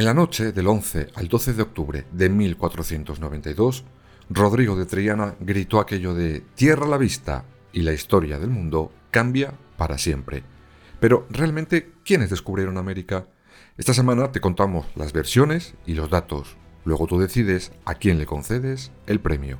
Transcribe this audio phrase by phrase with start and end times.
[0.00, 3.84] En la noche del 11 al 12 de octubre de 1492,
[4.30, 9.52] Rodrigo de Triana gritó aquello de Tierra la vista y la historia del mundo cambia
[9.76, 10.42] para siempre.
[11.00, 13.26] Pero realmente, ¿quiénes descubrieron América?
[13.76, 16.56] Esta semana te contamos las versiones y los datos.
[16.86, 19.58] Luego tú decides a quién le concedes el premio.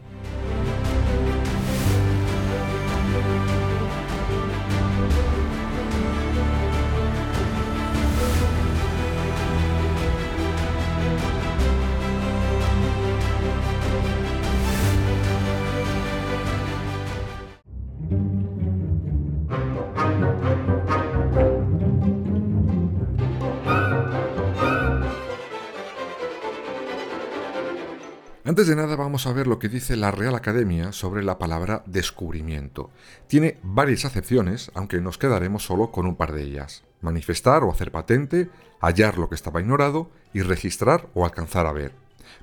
[28.50, 31.84] Antes de nada vamos a ver lo que dice la Real Academia sobre la palabra
[31.86, 32.90] descubrimiento.
[33.28, 36.82] Tiene varias acepciones, aunque nos quedaremos solo con un par de ellas.
[37.00, 41.92] Manifestar o hacer patente, hallar lo que estaba ignorado y registrar o alcanzar a ver.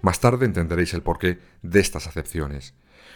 [0.01, 2.73] Más tarde entenderéis el porqué de estas acepciones.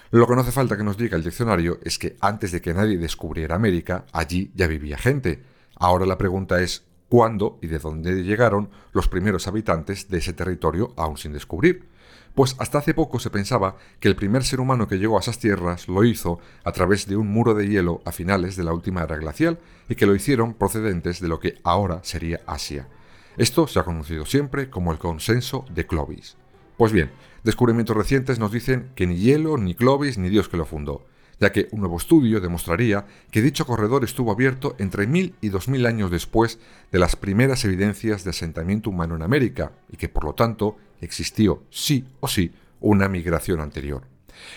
[0.09, 2.73] Lo que no hace falta que nos diga el diccionario es que antes de que
[2.73, 5.41] nadie descubriera América, allí ya vivía gente.
[5.77, 10.93] Ahora la pregunta es cuándo y de dónde llegaron los primeros habitantes de ese territorio
[10.95, 11.89] aún sin descubrir.
[12.35, 15.37] Pues hasta hace poco se pensaba que el primer ser humano que llegó a esas
[15.37, 19.03] tierras lo hizo a través de un muro de hielo a finales de la última
[19.03, 22.87] era glacial y que lo hicieron procedentes de lo que ahora sería Asia.
[23.35, 26.37] Esto se ha conocido siempre como el consenso de Clovis.
[26.77, 27.11] Pues bien,
[27.43, 31.05] descubrimientos recientes nos dicen que ni hielo, ni Clovis, ni Dios que lo fundó
[31.41, 35.67] ya que un nuevo estudio demostraría que dicho corredor estuvo abierto entre mil y dos
[35.67, 36.59] mil años después
[36.91, 41.63] de las primeras evidencias de asentamiento humano en América, y que por lo tanto existió
[41.71, 44.03] sí o sí una migración anterior.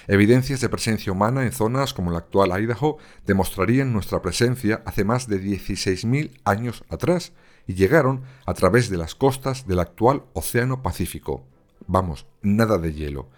[0.06, 5.26] Evidencias de presencia humana en zonas como la actual Idaho demostrarían nuestra presencia hace más
[5.26, 7.32] de 16.000 años atrás
[7.66, 11.44] y llegaron a través de las costas del actual Océano Pacífico.
[11.86, 13.28] Vamos, nada de hielo.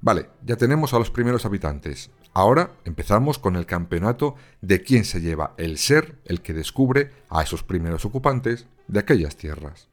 [0.00, 2.10] Vale, ya tenemos a los primeros habitantes.
[2.34, 7.42] Ahora empezamos con el campeonato de quién se lleva el ser, el que descubre a
[7.42, 9.88] esos primeros ocupantes de aquellas tierras.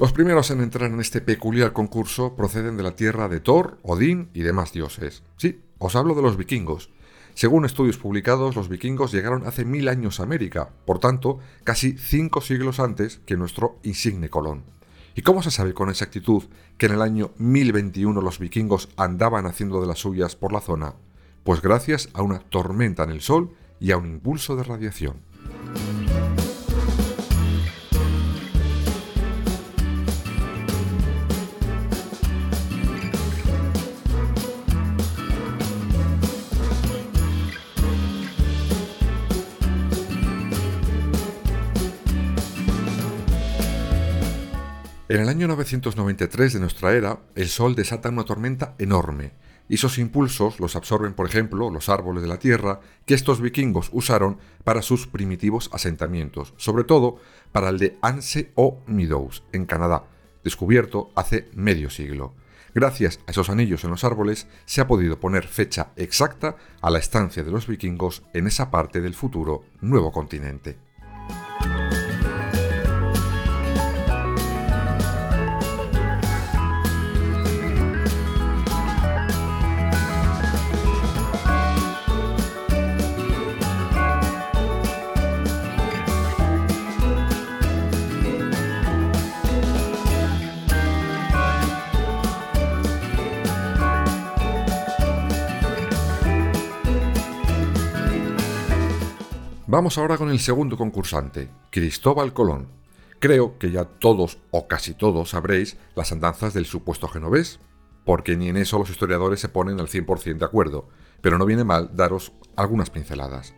[0.00, 4.30] Los primeros en entrar en este peculiar concurso proceden de la tierra de Thor, Odín
[4.32, 5.22] y demás dioses.
[5.36, 6.88] Sí, os hablo de los vikingos.
[7.34, 12.40] Según estudios publicados, los vikingos llegaron hace mil años a América, por tanto, casi cinco
[12.40, 14.62] siglos antes que nuestro insigne Colón.
[15.14, 16.44] ¿Y cómo se sabe con exactitud
[16.78, 20.94] que en el año 1021 los vikingos andaban haciendo de las suyas por la zona?
[21.44, 23.50] Pues gracias a una tormenta en el sol
[23.80, 25.16] y a un impulso de radiación.
[45.10, 49.32] En el año 993 de nuestra era, el Sol desata una tormenta enorme,
[49.68, 53.90] y esos impulsos los absorben, por ejemplo, los árboles de la Tierra que estos vikingos
[53.92, 57.16] usaron para sus primitivos asentamientos, sobre todo
[57.50, 60.04] para el de Anse o Meadows, en Canadá,
[60.44, 62.34] descubierto hace medio siglo.
[62.72, 67.00] Gracias a esos anillos en los árboles se ha podido poner fecha exacta a la
[67.00, 70.89] estancia de los vikingos en esa parte del futuro nuevo continente.
[99.72, 102.66] Vamos ahora con el segundo concursante, Cristóbal Colón.
[103.20, 107.60] Creo que ya todos o casi todos sabréis las andanzas del supuesto genovés,
[108.04, 110.88] porque ni en eso los historiadores se ponen al 100% de acuerdo,
[111.20, 113.54] pero no viene mal daros algunas pinceladas.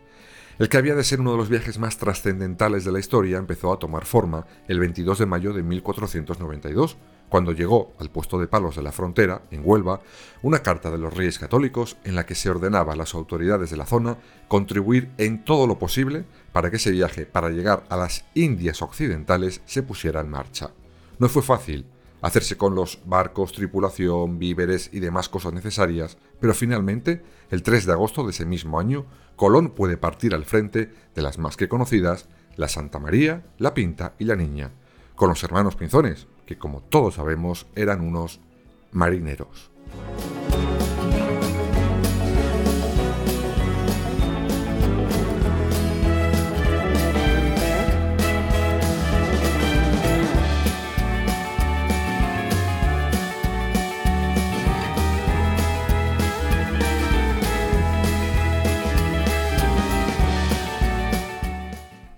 [0.59, 3.73] El que había de ser uno de los viajes más trascendentales de la historia empezó
[3.73, 6.95] a tomar forma el 22 de mayo de 1492,
[7.33, 10.01] cuando llegó al puesto de palos de la frontera, en Huelva,
[10.43, 13.77] una carta de los reyes católicos en la que se ordenaba a las autoridades de
[13.77, 18.23] la zona contribuir en todo lo posible para que ese viaje para llegar a las
[18.35, 20.73] Indias Occidentales se pusiera en marcha.
[21.17, 21.87] No fue fácil,
[22.21, 27.93] hacerse con los barcos, tripulación, víveres y demás cosas necesarias, pero finalmente, el 3 de
[27.93, 29.07] agosto de ese mismo año,
[29.37, 32.27] Colón puede partir al frente de las más que conocidas,
[32.57, 34.69] la Santa María, la Pinta y la Niña,
[35.15, 38.39] con los hermanos Pinzones, que como todos sabemos eran unos
[38.91, 39.71] marineros.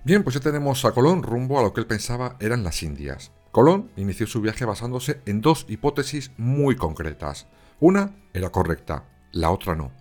[0.05, 3.31] Bien, pues ya tenemos a Colón rumbo a lo que él pensaba eran las Indias.
[3.55, 7.47] Colón inició su viaje basándose en dos hipótesis muy concretas.
[7.79, 9.93] Una era correcta, la otra no.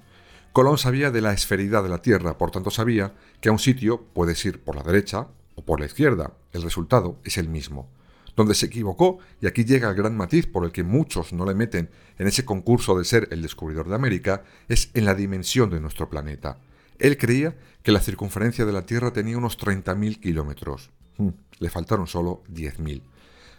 [0.52, 4.08] Colón sabía de la esferidad de la Tierra, por tanto sabía que a un sitio
[4.12, 6.32] puedes ir por la derecha o por la izquierda.
[6.52, 7.88] El resultado es el mismo.
[8.34, 11.54] Donde se equivocó, y aquí llega el gran matiz por el que muchos no le
[11.54, 15.78] meten en ese concurso de ser el descubridor de América, es en la dimensión de
[15.78, 16.58] nuestro planeta.
[16.98, 20.90] Él creía que la circunferencia de la Tierra tenía unos 30.000 kilómetros.
[21.18, 21.28] Hmm,
[21.60, 23.13] le faltaron solo 10.000.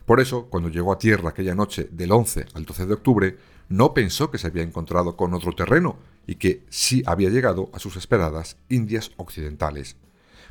[0.06, 3.38] Por eso, cuando llegó a Tierra aquella noche del 11 al 12 de octubre,
[3.70, 5.98] no pensó que se había encontrado con otro terreno
[6.28, 9.98] y que sí había llegado a sus esperadas Indias Occidentales.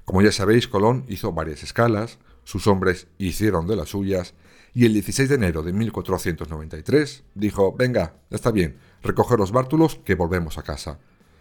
[0.05, 4.35] Como ya sabéis, Colón hizo varias escalas, sus hombres hicieron de las suyas,
[4.75, 10.01] y el 16 de enero de 1493 dijo, venga, ya está bien, recoge los bártulos
[10.05, 10.99] que volvemos a casa.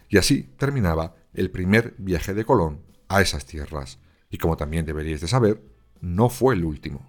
[0.07, 3.98] Y así terminaba el primer viaje de Colón a esas tierras.
[4.30, 5.63] Y como también deberíais de saber,
[6.00, 7.04] no fue el último.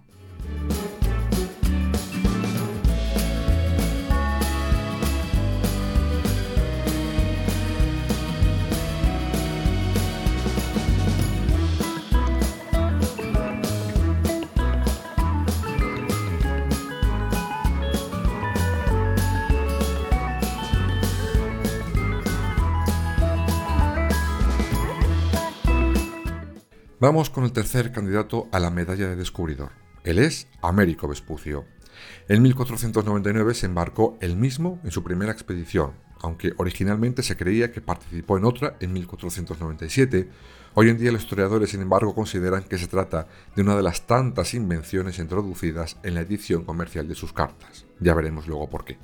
[27.05, 29.73] Vamos con el tercer candidato a la medalla de descubridor.
[30.05, 31.67] Él es Américo Vespucio.
[32.31, 35.93] En 1499 se embarcó él mismo en su primera expedición,
[36.23, 40.31] aunque originalmente se creía que participó en otra en 1497.
[40.73, 44.07] Hoy en día los historiadores, sin embargo, consideran que se trata de una de las
[44.07, 47.85] tantas invenciones introducidas en la edición comercial de sus cartas.
[48.01, 48.97] Ya veremos luego por qué.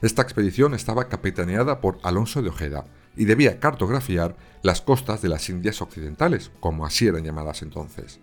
[0.00, 2.86] Esta expedición estaba capitaneada por Alonso de Ojeda,
[3.18, 8.20] y debía cartografiar las costas de las Indias Occidentales, como así eran llamadas entonces.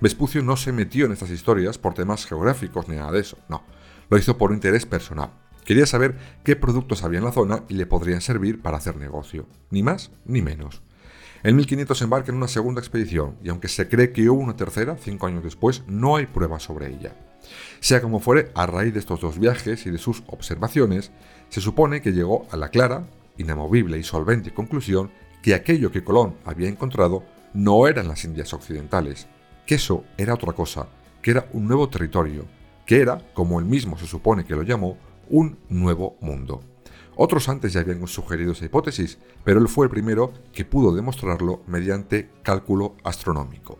[0.00, 3.64] Vespucio no se metió en estas historias por temas geográficos ni nada de eso, no.
[4.08, 5.32] Lo hizo por interés personal.
[5.64, 9.46] Quería saber qué productos había en la zona y le podrían servir para hacer negocio.
[9.70, 10.80] Ni más ni menos.
[11.46, 14.96] En 1500 embarca en una segunda expedición, y aunque se cree que hubo una tercera,
[15.00, 17.14] cinco años después, no hay pruebas sobre ella.
[17.78, 21.12] Sea como fuere, a raíz de estos dos viajes y de sus observaciones,
[21.48, 23.06] se supone que llegó a la clara,
[23.38, 27.22] inamovible y solvente conclusión que aquello que Colón había encontrado
[27.54, 29.28] no eran las Indias Occidentales,
[29.66, 30.88] que eso era otra cosa,
[31.22, 32.44] que era un nuevo territorio,
[32.84, 34.98] que era, como él mismo se supone que lo llamó,
[35.28, 36.75] un nuevo mundo.
[37.16, 41.62] Otros antes ya habían sugerido esa hipótesis, pero él fue el primero que pudo demostrarlo
[41.66, 43.78] mediante cálculo astronómico.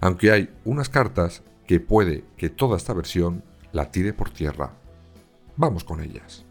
[0.00, 4.72] Aunque hay unas cartas que puede que toda esta versión la tire por tierra.
[5.56, 6.46] Vamos con ellas.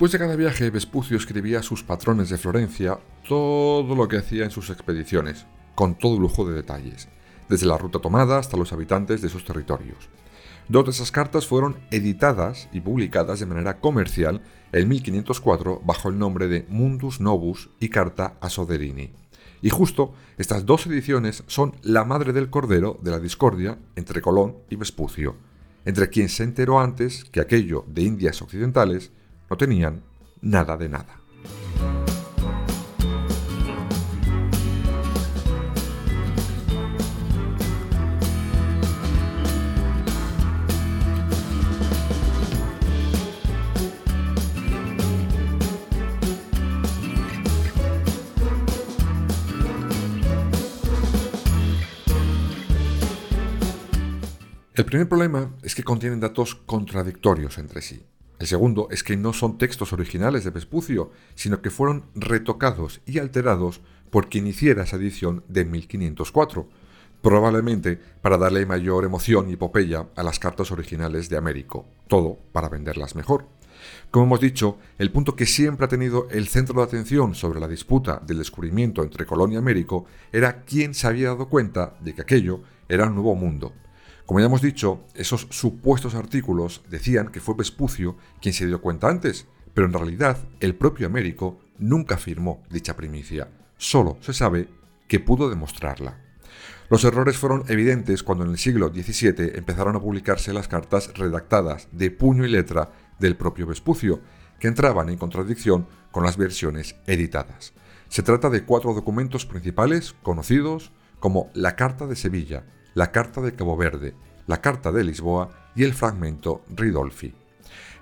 [0.00, 4.44] Después de cada viaje, Vespucio escribía a sus patrones de Florencia todo lo que hacía
[4.44, 7.08] en sus expediciones, con todo lujo de detalles,
[7.50, 10.08] desde la ruta tomada hasta los habitantes de sus territorios.
[10.68, 14.40] Dos de esas cartas fueron editadas y publicadas de manera comercial
[14.72, 19.12] en 1504 bajo el nombre de Mundus Novus y Carta a Soderini.
[19.60, 24.56] Y justo estas dos ediciones son la madre del cordero de la discordia entre Colón
[24.70, 25.36] y Vespucio,
[25.84, 29.12] entre quien se enteró antes que aquello de Indias Occidentales
[29.50, 30.02] no tenían
[30.40, 31.16] nada de nada.
[54.72, 58.02] El primer problema es que contienen datos contradictorios entre sí.
[58.40, 63.18] El segundo es que no son textos originales de Vespucio, sino que fueron retocados y
[63.18, 66.66] alterados por quien hiciera esa edición de 1504,
[67.20, 72.70] probablemente para darle mayor emoción y epopeya a las cartas originales de Américo, todo para
[72.70, 73.44] venderlas mejor.
[74.10, 77.68] Como hemos dicho, el punto que siempre ha tenido el centro de atención sobre la
[77.68, 82.22] disputa del descubrimiento entre Colón y Américo era quién se había dado cuenta de que
[82.22, 83.74] aquello era un nuevo mundo,
[84.30, 89.08] como ya hemos dicho, esos supuestos artículos decían que fue Vespucio quien se dio cuenta
[89.08, 94.68] antes, pero en realidad el propio Américo nunca afirmó dicha primicia, solo se sabe
[95.08, 96.20] que pudo demostrarla.
[96.90, 101.88] Los errores fueron evidentes cuando en el siglo XVII empezaron a publicarse las cartas redactadas
[101.90, 104.20] de puño y letra del propio Vespucio,
[104.60, 107.72] que entraban en contradicción con las versiones editadas.
[108.08, 112.62] Se trata de cuatro documentos principales conocidos como la Carta de Sevilla,
[112.94, 114.14] la Carta de Cabo Verde,
[114.46, 117.34] la Carta de Lisboa y el fragmento Ridolfi.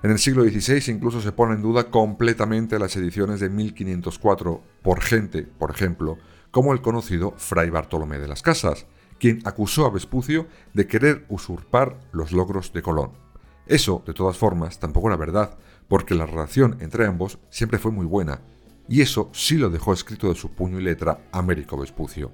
[0.02, 5.00] En el siglo XVI incluso se pone en duda completamente las ediciones de 1504 por
[5.00, 6.18] gente, por ejemplo,
[6.50, 8.86] como el conocido Fray Bartolomé de las Casas,
[9.18, 13.12] quien acusó a Vespucio de querer usurpar los logros de Colón.
[13.66, 18.06] Eso, de todas formas, tampoco era verdad, porque la relación entre ambos siempre fue muy
[18.06, 18.40] buena,
[18.88, 22.30] y eso sí lo dejó escrito de su puño y letra Américo Vespucio.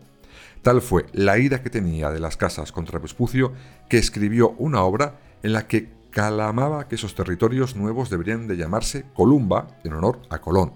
[0.64, 3.52] Tal fue la ira que tenía de las casas contra Vespucio
[3.90, 9.04] que escribió una obra en la que calamaba que esos territorios nuevos deberían de llamarse
[9.12, 10.72] Columba en honor a Colón.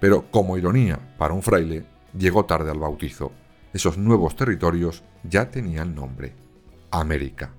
[0.00, 3.32] Pero como ironía para un fraile, llegó tarde al bautizo.
[3.72, 6.34] Esos nuevos territorios ya tenían nombre,
[6.90, 7.52] América.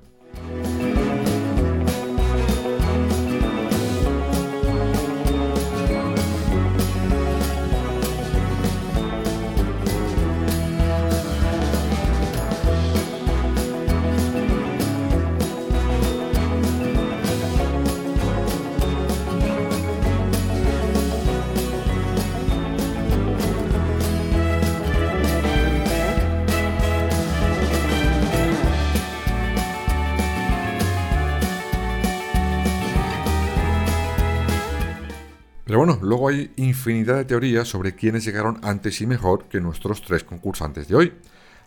[35.67, 40.01] Pero bueno, luego hay infinidad de teorías sobre quiénes llegaron antes y mejor que nuestros
[40.01, 41.13] tres concursantes de hoy.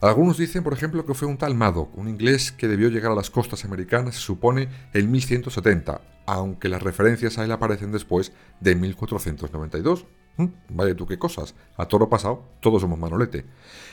[0.00, 3.14] Algunos dicen, por ejemplo, que fue un tal Madoc, un inglés que debió llegar a
[3.14, 8.74] las costas americanas, se supone, en 1170, aunque las referencias a él aparecen después de
[8.74, 10.06] 1492.
[10.68, 11.54] Vaya tú qué cosas.
[11.76, 13.44] A toro pasado, todos somos manolete.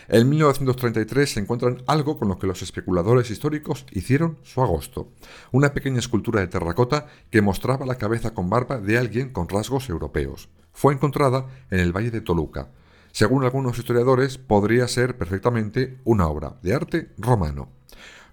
[0.08, 5.10] En 1933 se encuentran algo con lo que los especuladores históricos hicieron su agosto.
[5.52, 9.90] Una pequeña escultura de terracota que mostraba la cabeza con barba de alguien con rasgos
[9.90, 10.50] europeos.
[10.72, 12.70] Fue encontrada en el Valle de Toluca.
[13.12, 17.70] Según algunos historiadores, podría ser perfectamente una obra de arte romano.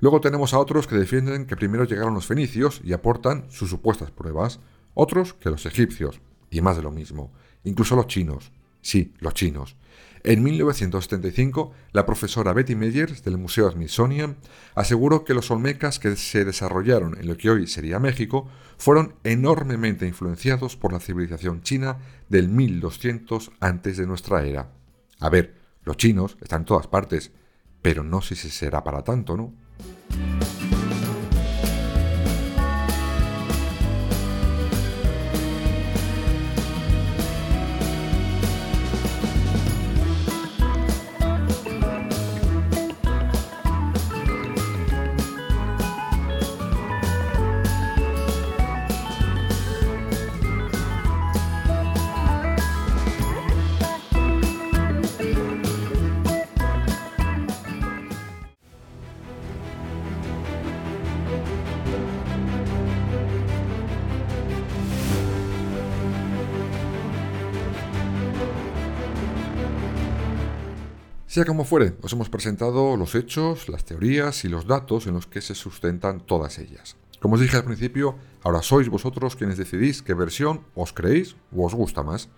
[0.00, 4.10] Luego tenemos a otros que defienden que primero llegaron los fenicios y aportan sus supuestas
[4.10, 4.60] pruebas,
[4.92, 7.32] otros que los egipcios, y más de lo mismo
[7.64, 8.52] incluso los chinos.
[8.80, 9.76] Sí, los chinos.
[10.26, 14.36] En 1975, la profesora Betty Meyers del Museo Smithsonian
[14.74, 20.06] aseguró que los olmecas que se desarrollaron en lo que hoy sería México fueron enormemente
[20.06, 21.98] influenciados por la civilización china
[22.30, 24.70] del 1200 antes de nuestra era.
[25.20, 27.30] A ver, los chinos están en todas partes,
[27.82, 29.52] pero no sé si será para tanto, ¿no?
[71.34, 75.26] Sea como fuere, os hemos presentado los hechos, las teorías y los datos en los
[75.26, 76.94] que se sustentan todas ellas.
[77.18, 78.14] Como os dije al principio,
[78.44, 82.28] ahora sois vosotros quienes decidís qué versión os creéis o os gusta más.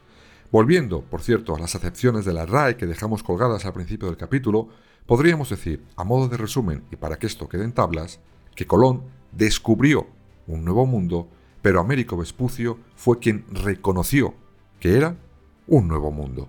[0.50, 4.16] Volviendo, por cierto, a las acepciones de la RAE que dejamos colgadas al principio del
[4.16, 4.68] capítulo,
[5.04, 8.20] podríamos decir, a modo de resumen y para que esto quede en tablas,
[8.54, 10.06] que Colón descubrió
[10.46, 11.28] un nuevo mundo,
[11.60, 14.32] pero Américo Vespucio fue quien reconoció
[14.80, 15.18] que era
[15.66, 16.48] un nuevo mundo.